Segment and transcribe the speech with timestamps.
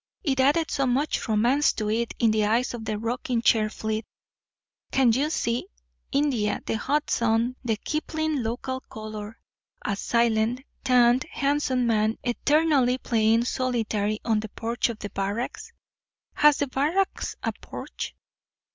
[0.23, 4.03] It added so much romance to it in the eyes of the rocking chair fleet.
[4.91, 5.67] Can't you see
[6.11, 9.37] India the hot sun the Kipling local color
[9.85, 15.71] a silent, tanned, handsome man eternally playing solitaire on the porch of the barracks?
[16.33, 18.15] Has the barracks a porch?"